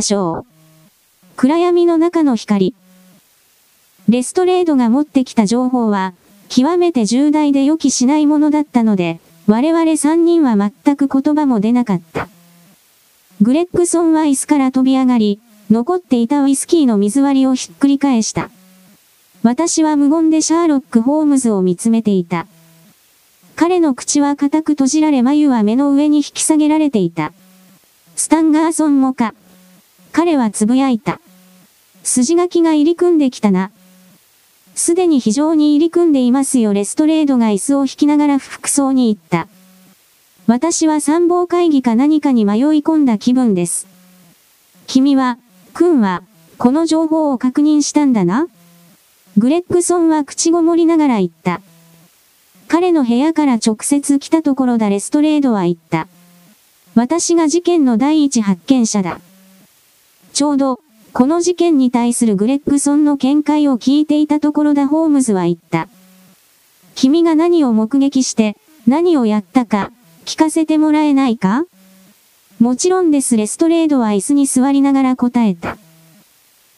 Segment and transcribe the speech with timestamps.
[0.00, 0.46] しょう。
[1.36, 2.74] 暗闇の中の光。
[4.08, 6.14] レストレードが持ってきた情報は、
[6.48, 12.28] 極めて重大で予期しないものだったので、我々三人は全く言葉も出なかった。
[13.42, 18.48] グレッグソンは椅子から飛び上がり、残っていたウイスキーの水割りをひっくり返した。
[19.42, 22.46] 私は無言でシャーロック・ホームズを見つめていた。
[23.56, 27.34] 彼の口は固く閉じられ眉は目の上に引き下げられていた。
[28.16, 29.34] スタンガーソンもか。
[30.12, 31.20] 彼はつぶやいた。
[32.02, 33.70] 筋書きが入り組んできたな。
[34.74, 39.48] すでに非常に入り組んでいますよレストレードが椅子を引きながら服装に行った。
[40.46, 43.86] 私は参謀会議か何かに迷い込んだ気分です。
[44.86, 45.38] 君は、
[45.72, 46.22] 君は、
[46.58, 48.48] この情報を確認したんだな
[49.38, 51.62] グレッグソンは口ごもりながら言った。
[52.68, 56.06] 彼の部屋から直接来たところだレストレードは言った。
[56.94, 59.20] 私が事件の第一発見者だ。
[60.32, 60.80] ちょうど、
[61.12, 65.88] この事件に対するグレッグソンの見解を聞いていたところだホームズは言った。
[66.94, 69.92] 君が何を目撃して、何をやったか、
[70.24, 71.64] 聞かせてもらえないか？
[72.60, 75.76] もちろんですレストレードは椅子に座りながら答えた。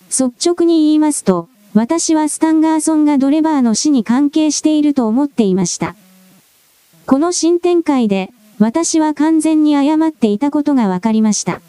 [0.08, 5.94] 率直に言いますと、私はスタンガーソンがドレバーの死に関係していると思っていました。
[7.06, 11.60] この新展開で、私は完全に誤っていたことが分かりました。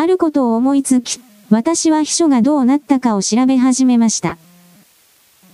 [0.00, 1.18] あることを思いつき、
[1.50, 4.38] 私は秘書がどうなったかを調べ始めました。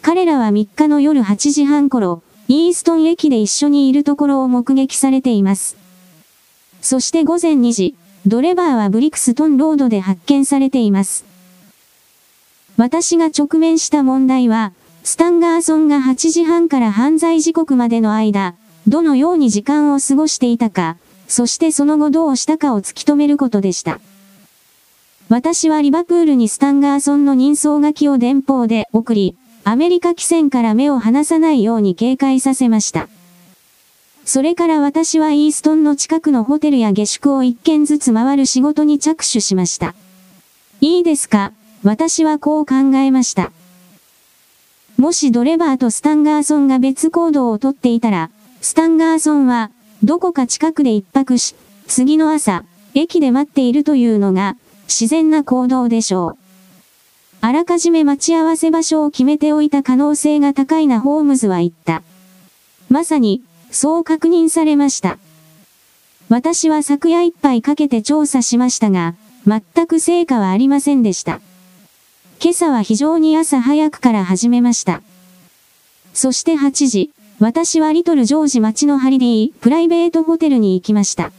[0.03, 5.79] 彼らは3日の夜8時半頃、イーストン駅で一緒にいるところを目撃されています。
[6.83, 7.95] そして午前2時、
[8.27, 11.25] ドレバーはブリクストンロードで発見されています。
[12.77, 18.57] 私が直面した問題は、スタンガーソンが8時半から犯罪時刻までの間、
[18.87, 24.01] どのように時間を過ごしていたか、そしてその後どうしたかを突き止めることでした。
[25.35, 33.09] 私はリバプールにスタンガーソンの人相書きを電報で送り、アメリカ汽船から目を離さないように警戒させました。
[34.25, 39.97] それから私はイーストンの近くのホテルや下宿を一軒ずつ回る仕事に着手しました。
[40.81, 41.51] いいですか？
[41.83, 43.51] 私はこう考えました。
[44.99, 48.31] もしドレバーとスタンガーソンが別行動をとっていたら、
[48.61, 49.73] スタンガーソンは、
[50.05, 51.57] どこか近くで一泊し、
[51.89, 54.57] 次の朝、駅で待っているというのが、
[54.89, 56.39] 自然な行動でしょう。
[57.41, 62.03] あらかじめ待ち合わせ場所を決めておいた可能性が高いなホームズは言った。
[62.89, 65.19] まさに、そう確認されました。
[66.29, 69.15] 私は昨夜いっぱいかけて調査しましたが、
[69.47, 71.41] 全く成果はありませんでした。
[72.43, 75.03] 今朝は非常に朝早くから始めました。
[76.15, 81.31] そして8時、私はリトルジョージ町のハリディプライベートホテルに行きました。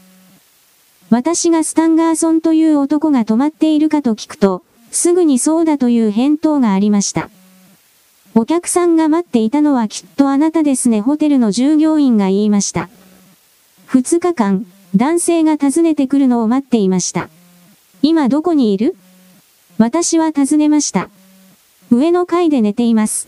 [1.10, 7.30] 私がスタンガーソンという男が泊まっているかと聞くと、すぐにそうだという返答がありました。
[8.34, 12.90] お客さんが待っていたのはきっとあなたですねホテルの従業員が言いました。
[13.88, 17.30] 2日間、男性が訪ねてくるのを待っていました。
[18.02, 18.96] 今どこにいる？
[19.78, 21.10] 私は尋ねました。
[21.92, 23.28] 上の階で寝ています。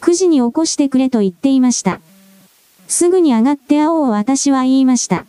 [0.00, 2.00] 9時に起こしてくれと言っていました。
[2.88, 5.24] すぐに上がって会おう私は言いました。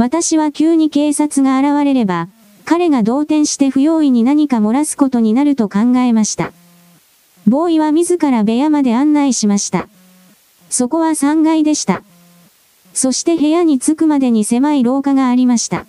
[0.00, 2.28] 私は急に警察が現れれば、
[2.64, 6.54] 彼が動転して不用意に何か漏らすことになると考えました。
[7.46, 9.90] ボーイは自ら部屋まで案内しました。
[10.70, 12.02] そこは3階でした。
[12.94, 15.84] そして部屋に着くまでに狭い廊下がありました。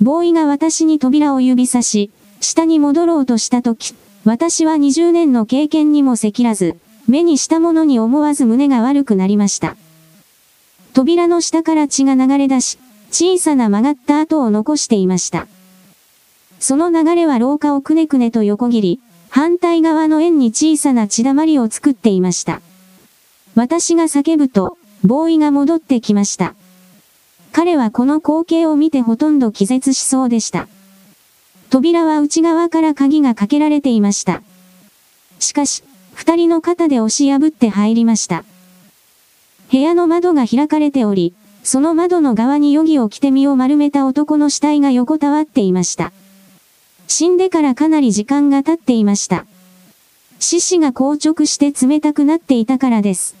[0.00, 3.92] ボーイが私に扉を指さし、下に戻ろうとしたとき、
[4.24, 6.76] 私は20年の経験にも赤らず、
[7.08, 9.74] 目にしたものに思わず胸が悪くなりました。
[10.92, 12.78] 扉の下から血が流れ出し、
[13.10, 15.46] 小さな曲がった跡を残していました。
[16.60, 22.60] その流れは廊下をくねくねと横切り、反対側の円に小さな血だまりを作っていました。
[23.54, 26.54] 私が叫ぶと、ボーイが戻ってきました。
[27.52, 30.68] 彼はこの光景を見てほとんど気絶しそうでした。
[31.70, 34.42] 扉は内側から鍵がかけられていました。
[35.38, 35.82] しかし、
[36.14, 38.44] 二人の肩で押し破って入りました。
[39.72, 41.32] 部屋の窓が開かれており、
[41.62, 46.12] その窓の側に余儀を着て身を丸めた男の死体が横たわっていました。
[47.08, 49.46] 死んでからかなり時間が経っていました。
[50.40, 53.34] 獅子が硬直して冷たくなっていたからです。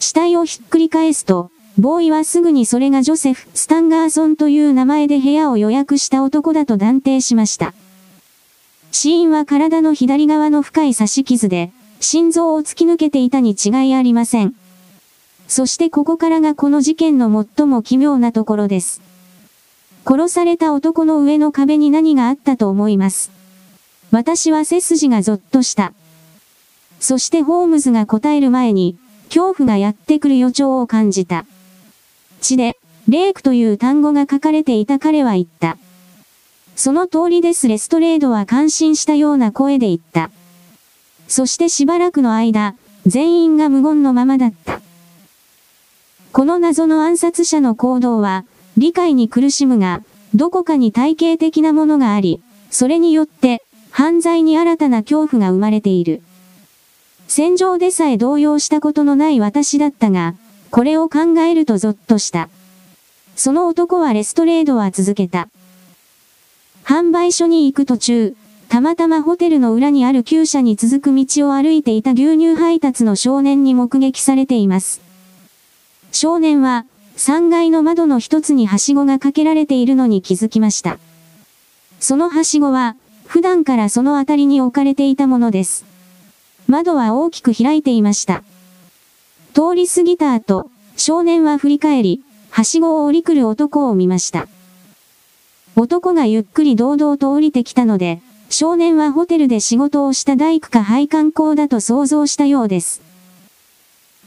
[0.00, 7.72] 死体をひっくり返すと、ボーイはすぐにそれがジョセフ・スタンガーソンという名前で部屋を予約した男だと断定しました。
[8.92, 14.59] 死因は体の左側の深い刺し傷で、心臓を突き抜けていたに違いありません。
[15.50, 17.26] そしてここからがこの事件の
[17.56, 19.02] 最も奇妙なところです。
[20.06, 23.32] 殺された男の上の壁に何があったと思います。
[24.12, 25.92] 私は背筋がゾッとした。
[27.00, 31.44] そしてホームズが答える前に、恐怖がやってくる予兆を感じた。
[32.40, 35.78] 血で、レイクという単語が書かれていた彼は言った。
[36.76, 40.30] その通りですレストレードは感心したような声で言った。
[41.26, 44.80] そしてしばらくの間、全員が無言のままだった。
[46.32, 48.44] この謎の暗殺者の行動は、
[48.76, 52.40] 理解に苦しむが、どこかに体系的なものがあり、
[52.70, 56.22] それによって、犯罪に新たな恐怖が生まれている。
[57.26, 60.36] 戦場でさえ動揺したことのない私だったが、
[60.70, 62.48] これを考えるとゾッとした。
[63.34, 65.48] その男はレストレードは続けた。
[66.84, 68.36] 販売所に行く途中、
[68.68, 75.09] たまたまホテルの裏にある厩舎に続く道を歩いていた牛乳配達の少年に目撃されています。
[76.12, 76.86] 少年は、
[77.16, 80.98] 3階の窓の一つにはしごがかけられているのに気づきました。
[82.00, 82.96] そのはしごは、
[83.26, 85.84] 普段からその辺りに置かれていたものです。
[86.66, 88.42] 窓は大きく開いていました。
[89.54, 94.48] 通り過ぎた後、少年は振り返り、はしごを降り来る男を見ました。
[95.76, 103.09] 男がゆっくり堂々と降りてきたので、少年はホテルで仕事をした大工か配管工だと想像したようです。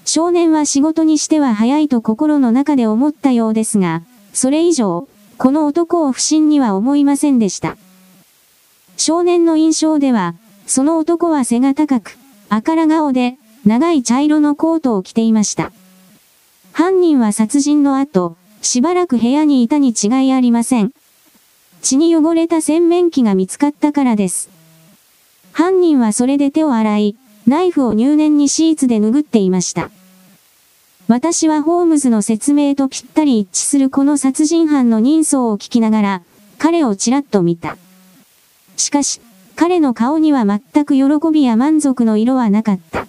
[0.05, 4.03] 少年は仕事にしては早いと心の中で思ったようですが、
[4.33, 5.07] それ以上、
[5.37, 7.77] この男を不審には思いませんでした。
[8.97, 10.35] 少年の印象では、
[10.67, 12.17] その男は背が高く、
[12.49, 15.71] あから顔で、長い茶色のコートを着ていました。
[16.73, 20.91] 犯人は殺人の後、しばらく部屋にいたに違いありません。
[21.81, 24.49] 血に汚れた洗面器が見つかったからです。
[25.51, 29.89] 犯人はそれで手を洗い、ナイフを入念にシーツで拭っていました。
[31.07, 36.21] 私はホームズの説明とぴったり一致するこの殺人犯の人相を聞きながら、
[36.57, 37.77] 彼をちらっと見た。
[38.77, 39.19] しかし、
[39.55, 43.07] 彼の顔には全く喜びや満足の色はなかった。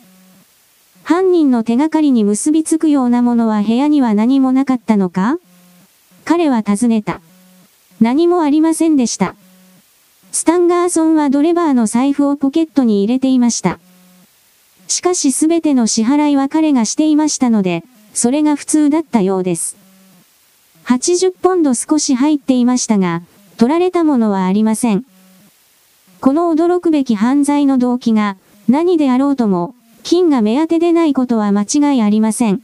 [1.04, 5.38] 犯人の手がかりに結びつくようなものは部屋には何もなかったのか？
[6.24, 7.20] 彼は尋ねた。
[8.00, 9.36] 何もありませんでした。
[10.32, 13.78] スタンガーソンはドレバーの財布をポケットに入れていました。
[14.88, 19.76] しかしすべての支払いは彼がしていましたので、それが普通だったようです。
[20.84, 23.22] 80ポンド少し入っていましたが、
[23.56, 25.04] 取られたものはありません。
[26.20, 28.36] この驚くべき犯罪の動機が、
[28.68, 32.60] 何であろうとも、金が目当てでないことは間違いありません。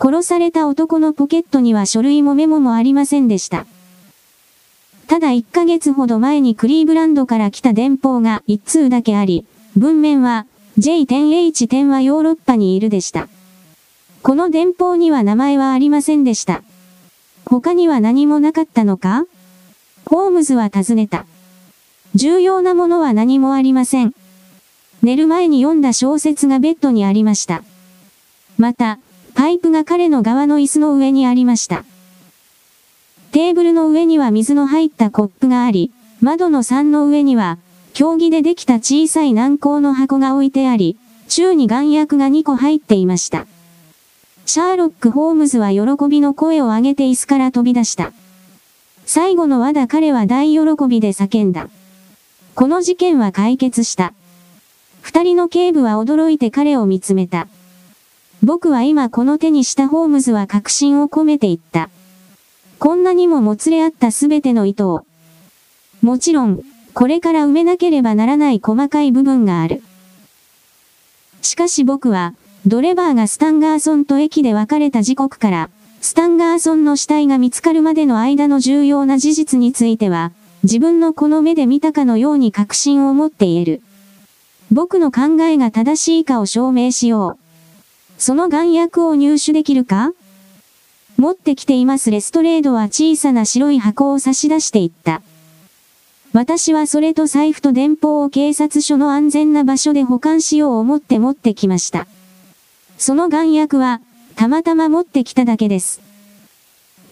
[0.00, 3.66] 殺された男のポケットには書類もメモもありませんでした。
[5.06, 9.46] ただ1ヶ月ほど前にクリーブランドから来た電報が1通だけあり、
[9.76, 10.46] 文面は
[10.78, 13.28] J10H10 はヨーロッパにいるでした。
[14.22, 16.62] この電報には名前はありませんでした。
[17.46, 19.24] 他には何もなかったのか？
[20.06, 21.26] ホームズは尋ねた。
[22.14, 24.14] 重要なものは何もありません。
[25.02, 27.62] 寝る前に読んだ小説がベッドにありました。
[28.56, 28.98] また、
[29.34, 31.84] パイプが彼の側の椅子の上にありました。
[33.32, 37.58] テーブルの上には水の入ったコップがあり、窓の3の上には、
[37.94, 40.98] 競技でできた小さい軟膏の箱が置いてあり、
[41.28, 43.46] 宙に眼薬が2個入っていました。
[44.46, 48.12] シャーロック・ホームズは喜びの声を上げて椅子から飛び出した。
[49.06, 51.68] 最後の輪だ彼は大喜びで叫んだ。
[52.56, 54.12] この事件は解決した。
[55.00, 57.46] 二人の警部は驚いて彼を見つめた。
[58.42, 61.90] 僕は今この手にしたホームズは確信を込めて言った。
[62.80, 65.06] こんなにももつれ合ったすべての糸を。
[66.02, 66.60] もちろん、
[66.94, 69.82] これから埋めなければならない細かい部分がある。
[71.42, 72.34] しかし僕は、
[72.66, 75.70] ドレバーがスタンガーソンと駅で別れた時刻から、
[76.00, 80.32] スタンガーソンの死体が見つかるまでの間の重要な事実については、
[80.62, 83.82] 自分のこの目で見たかのように確信を持って言える。
[84.70, 87.38] 僕の考えが正しいかを証明しよう。
[88.16, 90.12] その眼薬を入手できるか？
[91.16, 95.20] 持ってきていますレストレードは小さな白い箱を差し出していった。
[96.34, 102.08] 私はそれと財布と電報を警察署の安全な場所で保管しよう思って持ってきました。
[102.98, 104.00] その眼薬は、
[104.34, 106.00] たまたま持ってきただけです。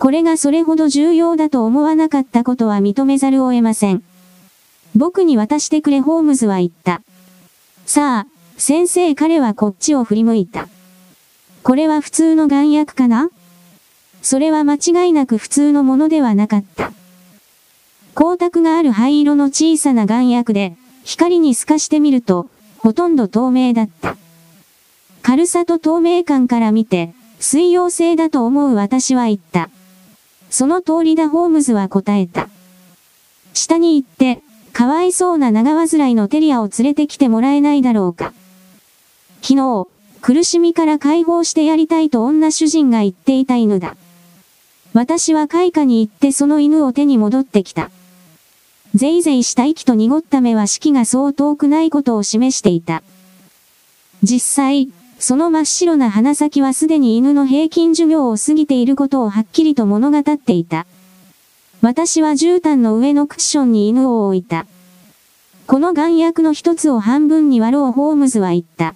[0.01, 4.03] これがそれほど重要だと思わなかったことは認めざるを得ません。
[4.97, 7.01] 僕に渡してくれホームズは言った。
[7.87, 10.67] さあ、先生彼はこっちを振り向いた。
[11.63, 13.31] これは普通の眼薬かな？
[14.21, 16.91] それは間違いなく普通のものではなかった。
[18.15, 24.17] 光沢がある灰色の小さな眼薬で、光に透かしてみると、ほとんど透明だった。
[25.23, 29.71] 軽さと透明感から見て、水溶性だと思う私は言った。
[30.51, 32.49] その通りだホームズは答えた。
[33.55, 34.43] 下に行って、
[34.73, 38.33] かわいそうな長患いのテリアを連れてきてもらえないだろうか。
[39.43, 39.87] 昨日、
[40.21, 43.97] 苦しみから解放してやりたいと女主人が言っていた犬だ。
[44.93, 47.91] 私は開花に行ってその犬を手に戻ってきた。
[48.95, 53.03] ぜいぜいした息と濁った目は式がそう遠くないことを示していた。
[54.23, 60.87] 実際、その真っ白な鼻先はすでに犬の平均寿命を過ぎていることをはっきりと物語っていた。
[61.81, 64.67] 私は絨毯の上のクッションに犬を置いた。
[65.67, 68.95] この眼薬の一つを半分に割ろうホームズは言った。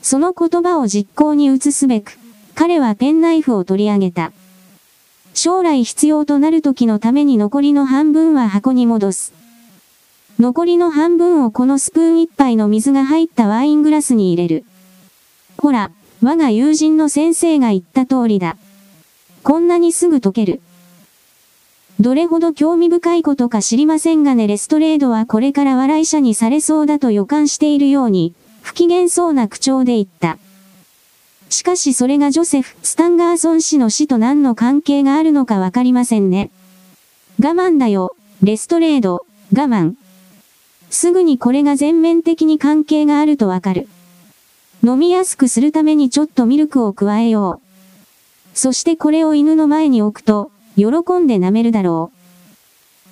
[0.00, 2.18] その言葉を実行に移すべく、
[2.54, 4.32] 彼はペンナイフを取り上げた。
[5.36, 9.34] 将来必要となる時のために残りの半分は箱に戻す。
[10.40, 14.64] 残りの半分をこのスプーン一杯の水が入ったワイングラスに入れる。
[15.58, 15.90] ほら、
[16.22, 18.56] 我が友人の先生が言った通りだ。
[19.42, 20.62] こんなにすぐ溶ける。
[22.00, 30.38] どれほど興味深いことか知りませんがねレストレードはこれから笑い者にされそうだと予感しているように、不機嫌そうな口調で言った。
[31.48, 36.50] しかしそれがジョセフ・スタンガーソン氏の死と何の関係があるのかわかりませんね。
[37.40, 39.94] 我慢だよ、レストレード、我慢。
[40.90, 43.88] すぐにこれが全面的に関係があるとわかる。
[44.82, 47.66] 飲みやすくするためにちょっとミルクを加えよう。
[48.54, 50.86] そしてこれを犬の前に置くと、喜
[51.18, 52.16] んで舐めるだろう。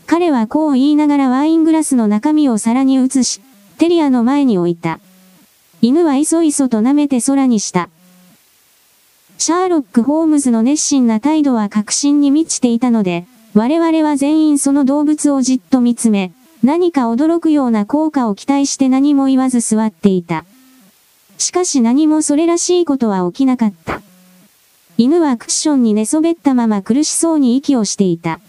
[0.06, 3.40] 彼はこう言いながらワイングラスの中身を皿に移し、
[3.78, 5.00] テリアの前に置いた。
[5.82, 7.88] 犬はいそいそと舐めて空にした。
[9.38, 20.44] シャーロック・ホームズの熱心な態度は確信に満ちていたので、我々は全員その動物をじっと見つめ、何か驚くような効果を期待して何も言わず座っていた。
[21.36, 24.00] しかし何もそれらしいことは起きなかった。
[24.96, 28.40] 犬はクッションに寝そべったまま苦しそうに息をしていた。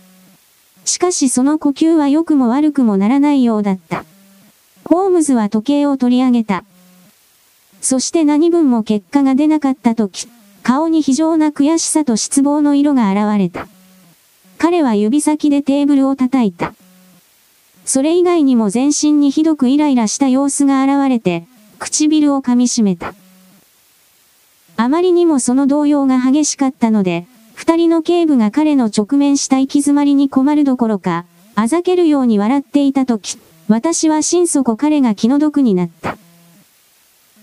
[0.86, 4.06] しかしその呼吸は良くも悪くもならないようだった。
[4.86, 6.64] ホームズは時計を取り上げた。
[7.82, 10.28] そして何分も結果が出なかった時、
[10.66, 13.68] 顔に非常な悔しさと失望の色が現れた。
[14.58, 16.74] 彼は指先でテーブルを叩いた。
[17.86, 21.46] それ以外にも全身にひどくイライラした様子が現れて、
[21.78, 23.14] 唇を噛み締めた。
[24.76, 36.18] あまりにもその動揺が激しかったので、二人の警部が彼の直面した行き詰まりに困るどころか、あざけるように笑っていたとき、私は心底彼が気の毒になった。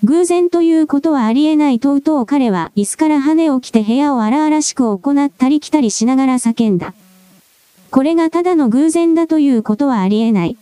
[0.04, 6.92] 偶然ということはありえないとうとう彼は椅子から羽を着て部屋を荒々しく行ったり来たりしながら叫んだ。
[7.92, 10.56] これがただの偶然だということはありえない。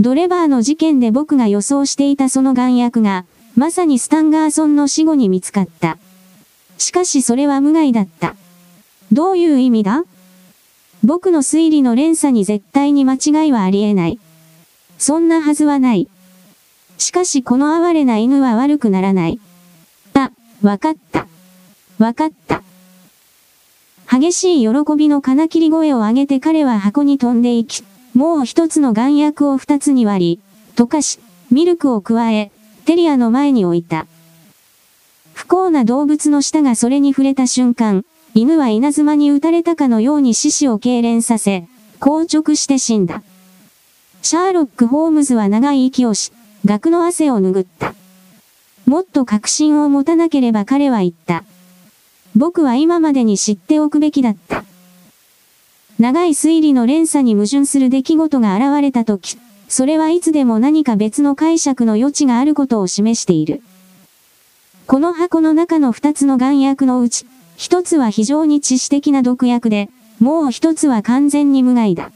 [0.00, 5.96] ドレバーの事件で僕が予想していたその眼薬が、まさにスタンガーソンの死後に見つかった。
[6.78, 8.34] しかしそれは無害だった。
[9.12, 10.04] どういう意味だ？
[11.04, 14.18] 僕の推理の連鎖に絶対に間違いはありえない。
[14.98, 16.08] そんなはずはない。
[16.98, 19.40] しかしこの哀れな犬は悪くならない。
[20.14, 21.26] あ、わかった。
[21.98, 22.62] わかった。
[24.10, 27.82] 激しい喜びの金切り声を上げて彼は箱に飛んでいき、
[28.14, 31.18] もう一つの眼薬を二つに割り、溶かし、
[31.50, 32.50] ミルクを加え、
[32.84, 34.06] テリアの前に置いた。
[35.34, 41.66] 不幸な動物の舌がそれに触れた瞬間、犬は稲妻に打たれたかのように獅子を痙攣させ、
[42.00, 43.22] 硬直して死んだ。
[44.22, 46.32] シャーロック・ホームズは長い息をし、
[46.66, 47.94] 額の汗を拭った。
[48.86, 51.44] もっと確信を持たなければ彼は言った。
[52.34, 54.64] 僕は今までに知っておくべきだった。
[56.00, 63.62] 長い推理の連鎖に矛盾する出来事が現れたとき、それはいつでも何か別の解釈の余地があることを示している。
[64.88, 72.10] この箱の中の二つの眼薬のうち、一つは非常に致死的な毒薬で、もう一つは完全に無害だ。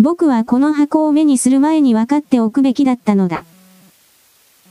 [0.00, 3.44] 僕はこの箱を目にする前に分かっておくべきだったのだ。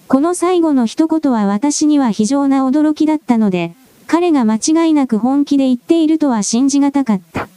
[0.07, 3.73] この最後の一言は私には非常な驚きだったので、
[4.05, 7.47] 彼が間違いなく本気で言っているとは信じがたかった。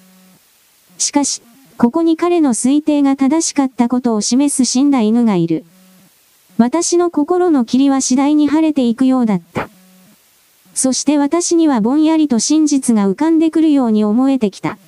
[0.96, 1.42] しかし、
[1.76, 5.64] ここに彼の推定が正しかったことを示す死んだ犬がいる。
[6.56, 9.68] 私の心の霧は次第に晴れていくようだった。
[10.74, 14.78] そして私にはぼんやりと真実が浮かんでくるように思えてきた。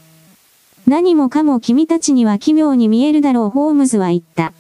[0.88, 4.54] 何もかも君たちには奇妙に見えるだろうホームズは言った。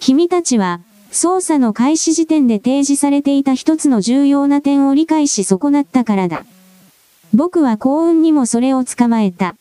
[0.00, 0.80] 君たちは、
[1.12, 6.44] 捜査の開始時点で提示されていた一つの重要な点を理解し損なったからだ。
[7.32, 9.54] 僕は幸運にもそれを捕まえた。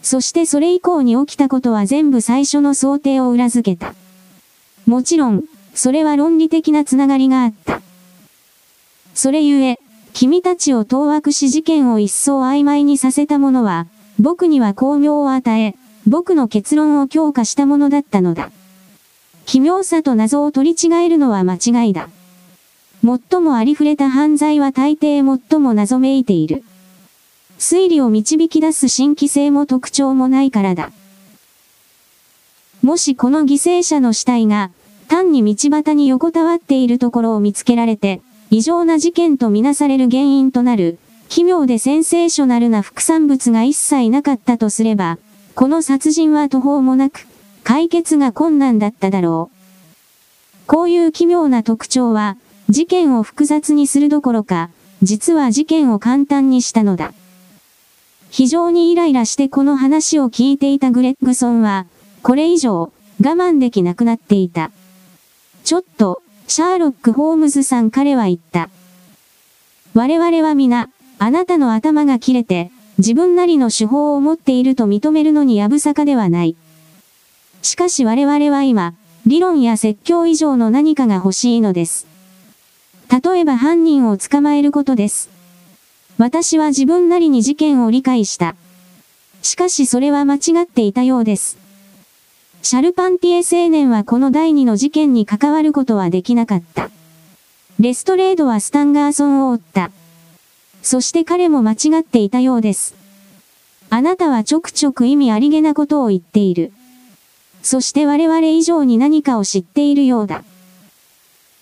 [0.00, 3.94] そしてそれ以降に起きたことは全部最初の想定を裏付けた。
[4.86, 5.44] もちろん、
[5.74, 7.82] それは論理的なつながりがあった。
[9.12, 9.78] それゆえ、
[10.14, 13.86] 君たちを当惑し事件を一層曖昧にさせたものは、
[14.18, 15.74] 僕には巧妙を与え、
[16.06, 18.50] 僕の結論を強化したものだったのだ。
[19.44, 22.08] 奇妙さと謎を取り違えるのは間違いだ。
[23.04, 26.64] 最もありふれた犯罪は大抵最も謎めいている。
[27.58, 30.90] 推理を導き出す新規性も特徴もないからだ。
[32.82, 34.70] もしこの犠牲者の死体が、
[35.08, 38.20] 単に道端に横たわっているところを見つけられて、
[38.50, 45.18] 異常な事件とみなされる原因となる、奇妙でセンセーショナルな副産物が一切なかったとすれば、
[45.54, 47.26] この殺人は途方もなく、
[47.64, 49.56] 解決が困難だっただろう。
[50.66, 52.36] こういう奇妙な特徴は、
[52.68, 54.70] 事件を複雑にするどころか、
[55.02, 57.12] 実は事件を簡単にしたのだ。
[58.30, 61.86] 非常にイライラしてこの話を聞いていたグレッグソンは、
[62.22, 64.70] これ以上、我慢できなくなっていた。
[65.64, 68.68] ちょっと、シャーロック・ホームズさん彼は言った。
[69.94, 76.56] 我々は皆、あなたの頭が切れて、自分なりの手法を持っていると認めるのにやぶさかではない。
[77.62, 78.94] しかし我々は今、
[79.26, 82.06] 理論や説教以上の何かが欲しいのです。
[83.10, 85.30] 例えば犯人を捕まえることです。
[86.18, 88.56] 私は自分なりに事件を理解した。
[89.42, 91.58] しかしそれは間違っていたようです。
[92.62, 96.90] シャルパンティエ青年はこの第二の事件に関わることはできなかった。
[97.78, 99.90] レストレードはスタンガーソンを追った。
[100.86, 102.94] そして彼も間違っていたようです。
[103.90, 106.70] あなたはちょくちょく意味ありげなことを言っている。
[107.60, 110.44] そして我々以上に何かを知っているようだ。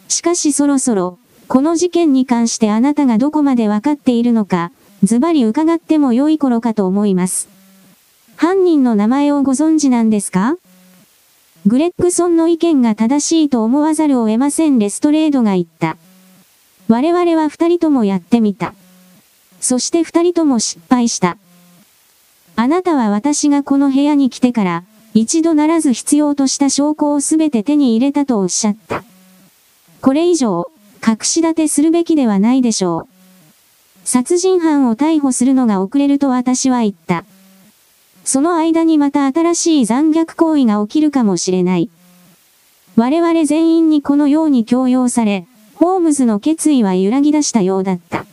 [0.08, 7.48] しかしそろそろ、この事件に関してあなたがどこまでわかっているのか、ズバリ伺っても良い頃かと思います。
[8.36, 10.58] 犯人の名前をご存知なんですか？
[11.64, 15.96] グレッグソンの意見が正しいと思わざるを得ませんレストレードが言った。
[16.88, 18.74] 我々は二人ともやってみた。
[19.64, 21.38] そして二人とも失敗した。
[22.54, 29.04] あなたは私がこの部屋に来てから、一度ならず必要とした証拠をすべて手に入れたとおっしゃった。
[30.02, 30.70] これ以上、
[31.02, 33.08] 隠し立てするべきではないでしょう。
[34.04, 37.24] 殺人犯を逮捕するのが遅れると私は言った。
[38.22, 41.88] その間にまた新しい残虐行為が起きるかもしれない。
[42.96, 45.46] 我々全員にこのように強要され、
[45.76, 48.26] ホームズの決意は揺らぎ出したようだった。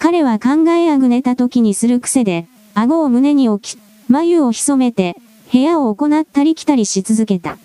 [0.00, 5.14] 彼は考えあぐねた時にする癖で、顎を胸に置き、眉を潜めて、
[5.52, 7.58] 部屋を行ったり来たりし続けた。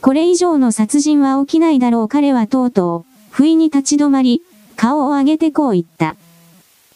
[0.00, 4.42] これ以上の殺人は起きないだろう彼はとうとう、不意に立ち止まり、
[4.74, 6.16] 顔を上げてこう言った。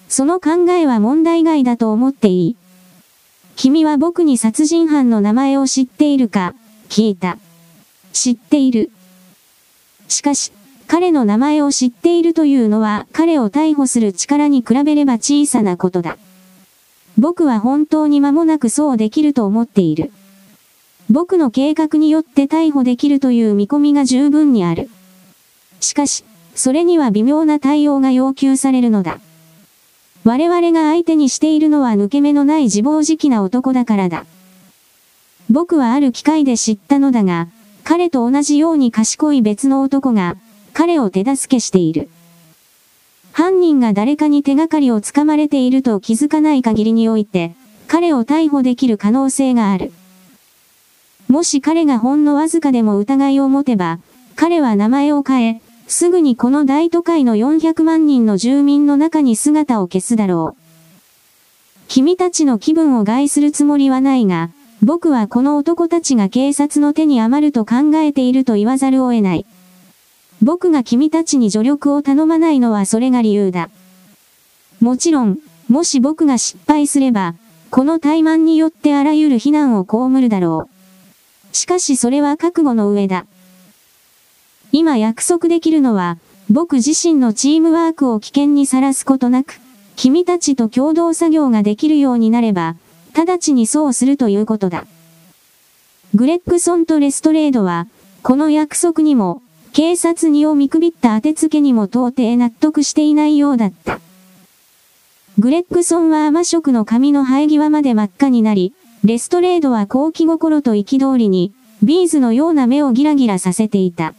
[0.09, 2.57] その考えは問題外だと思っていい。
[3.55, 6.57] 君は僕に殺人犯の名前を知っているか
[6.89, 7.39] 聞いた。
[8.13, 8.91] 知っている。
[10.09, 10.51] しかし、
[10.95, 16.19] 彼の名前を知っているというのは彼を逮捕する力に比べれば小さなことだ。
[17.19, 20.13] 僕は本当に間もなくそうできると思っている。
[21.11, 24.89] 僕の計画によって逮捕できるという見込みが十分にある。
[25.81, 26.23] しかし、
[26.55, 29.19] それには微妙な対応が要求されるのだ。
[30.23, 34.27] 我々が相手にしているのは抜け目のない自暴自棄な男だからだ。
[35.51, 37.49] 僕はある機会で知ったのだが、
[37.83, 40.37] 彼と同じように賢い別の男が、
[40.75, 42.11] 彼を手助けしている。
[43.33, 47.55] 犯人が誰かに手がかりをつかまれていると気づかない限りにおいて、
[47.87, 49.93] 彼を逮捕できる可能性がある。
[51.29, 54.01] もし彼がほんのわずかでも疑いを持てば、
[54.37, 60.65] 彼は名前を変え、すぐにこの大都会の400万人の住民の中に姿を消すだろう。
[61.87, 64.51] 君たちの気分を害するつもりはないが、
[64.83, 69.47] 僕はこの男たちが警察の手に余ると考えていると言わざるを得ない。
[70.45, 73.71] 僕が君たちに助力を頼まないのはそれが理由だ。
[74.79, 75.39] もちろん、
[75.71, 77.35] もし僕が失敗すれば、
[77.71, 80.69] この怠慢によってあらゆる非難を被るだろ
[81.51, 81.57] う。
[81.57, 83.25] しかしそれは覚悟の上だ。
[84.71, 86.19] 今約束できるのは、
[86.51, 89.59] 僕自身のチームワークを危険にさらすことなく、
[89.97, 92.77] 君たちと共同作業ができるようになれば、
[93.15, 94.85] 直ちにそうするということだ。
[96.15, 97.87] グレッグソンとレストレードは、
[98.23, 99.41] この約束にも
[99.75, 103.99] 警察にを見くびった当てつけにも到底納得していないようだった。
[105.37, 114.15] グレッグソンは甘色の髪の生え際まで真っ赤になり、レストレードは好気心と憤りに、ビーズのような目をギラギラさせていた。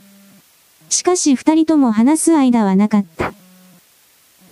[0.89, 3.33] しかし二人とも話す間はなかった。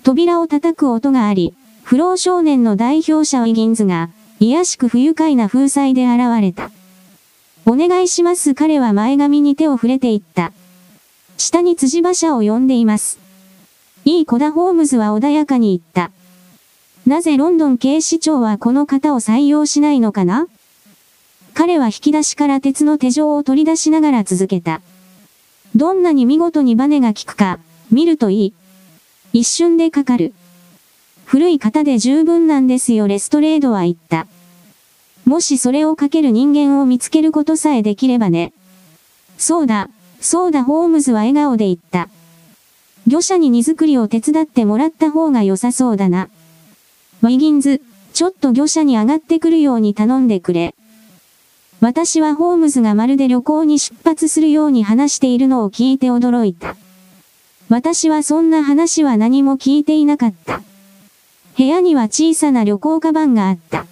[0.03, 6.71] 扉を叩く音があり、不老少年の代表者ウィギンズが、癒しく不愉快な風采で現れた。
[7.65, 10.53] お願いします彼は前髪に手を触れていった。
[11.43, 13.19] 下に辻馬車を呼んでいます。
[14.05, 16.13] いい子だホームズは穏やかに言った。
[17.05, 20.47] なぜロンドン警視庁はこの方を採用しないのかな？
[21.53, 24.79] 彼は引き出しから鉄の手錠を取り出しながら続けた。
[25.75, 27.59] どんなに見事にバネが効くか、
[27.91, 28.53] 見るといい。
[29.33, 30.33] 一瞬でかかる。
[31.25, 34.27] 古い型で十分なんですよレストレードは言った。
[35.25, 38.53] もしそれをかける人間を見つけることさえできればね。
[39.37, 39.89] そうだ、
[40.23, 42.07] そうだホームズは笑顔で言った。
[43.05, 46.29] 魚者に荷造りを手伝ってもらった方が良さそうだな。
[47.21, 47.81] ウィギンズ、
[48.13, 50.75] ちょっと魚者に上がってくるように頼んでくれ。
[51.81, 56.77] 私はホームズがまるで旅行に出発するように話しているのを聞いて驚いた。
[57.67, 60.61] 私はそんな話は何も聞いていなかった。
[61.57, 63.85] 部屋には小さな旅行カバンがあった。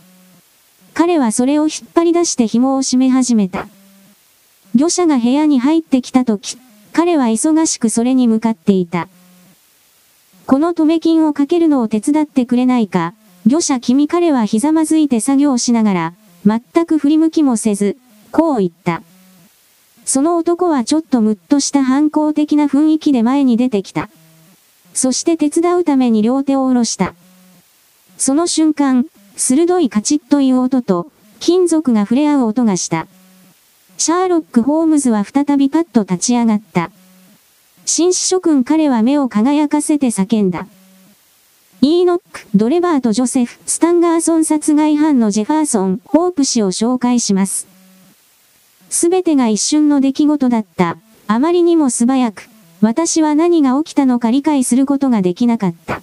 [0.93, 3.67] 彼はそれを引っ張り出して紐を締め始めた。
[4.75, 6.57] 魚者が部屋に入ってきたとき、
[6.93, 9.07] 彼は忙しくそれに向かっていた。
[10.45, 13.13] この止め金をかけるのを手伝ってくれないか、
[13.45, 16.13] 魚者君彼はひざまずいて作業しながら、
[16.45, 17.97] 全く振り向きもせず、
[18.31, 19.03] こう言った。
[20.05, 24.09] その男はちょっとムッとした反抗的な雰囲気で前に出てきた。
[24.93, 27.13] そして手伝うために両手を下ろした。
[28.17, 29.05] その瞬間、
[29.35, 33.07] 鋭いカチッという音と、金属が触れ合う音がした。
[34.01, 36.89] シャーロック・ホームズは再びパッと立ち上がった。
[37.85, 40.65] 紳士諸君彼は目を輝かせて叫んだ。
[41.81, 47.67] イーノック、ドレバーとジョセフ、スタンガーソン殺害犯のジェファーソン、ホープ氏を紹介します。
[48.89, 50.97] すべてが一瞬の出来事だった。
[51.27, 52.49] あまりにも素早く、
[52.81, 56.01] 私は何が起きたのか理解することができなかった。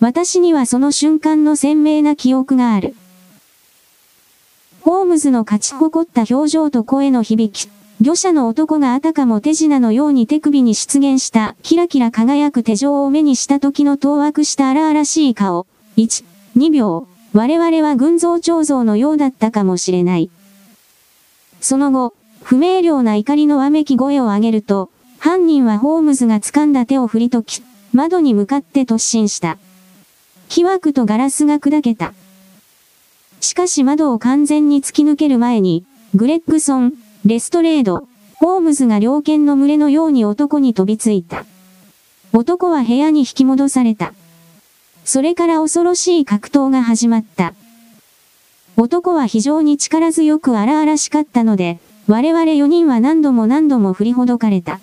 [0.00, 2.94] 私にはその瞬間の鮮明な記憶がある。
[5.08, 7.70] ホームズの勝ち誇った表情と声の響き、
[8.02, 15.66] 魚者の男があたかも手品のように手首に出現したキラキラ輝く手錠を目にした時の当惑した荒々しい顔。
[15.96, 16.26] 1、
[16.58, 17.08] 2秒。
[17.32, 20.28] 我々は群像彫像のようだったかもしれない。
[21.62, 27.62] その後、不明瞭な怒りのわめき声を上げると、犯人はホームズが掴んだ手を振りとき、
[27.94, 29.56] 窓に向かって突進した。
[30.50, 32.12] 木枠とガラスが砕けた。
[33.40, 41.44] しかし窓を完全に突き抜ける前に、グレッグソン、レストレード、ホームズが猟犬の群れのように男に飛びついた。
[42.32, 44.14] 男は部屋に引き戻された。
[45.04, 47.54] それから恐ろしい格闘が始まった。
[48.76, 54.80] 男は非常に力強く荒々しかったので、我々4人は何度も何度も振りほどかれた。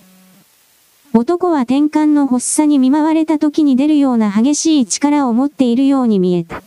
[1.13, 6.62] 男は転換の発作に見舞われた時に出るような激しい力を持っているように見えた。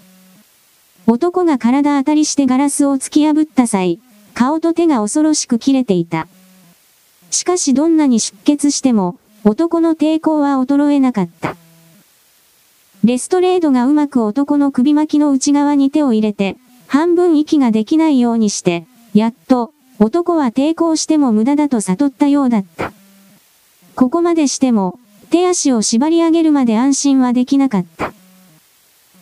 [1.11, 3.99] 男が体当たりしてガラスを突き破った際、
[4.35, 6.29] 顔と手が恐ろしく切れていた。
[7.31, 11.57] しかしどんなに出血しても、男の抵抗は衰えなかった。
[13.05, 22.93] レストレードがうまく男の首巻きの内側に手を入れて、半分息ができないようにして、やっと、男は抵抗しても無駄だと悟ったようだった。
[23.95, 28.13] ここまでしても、手足を縛り上げるまで安心はできなかった。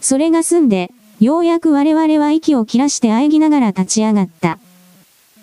[0.00, 4.58] それが済んで、ようやく我々は息を切らして喘ぎながら立ち上がった。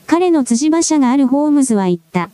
[0.06, 2.30] 彼の辻馬車があるホームズは言った。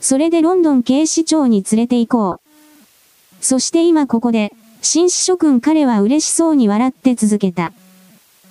[0.00, 2.40] それでロンドン警視庁に連れて行こう。
[3.44, 7.72] そして今ここで、紳士諸君彼は嬉しそうに笑って続けた。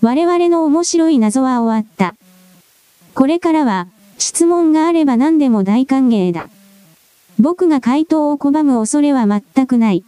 [0.02, 2.16] 我々の面白い謎は終わった。
[3.16, 3.88] これからは、
[4.18, 6.50] 質問があれば何でも大歓迎だ。
[7.40, 10.04] 僕が回答を拒む恐れは全くない。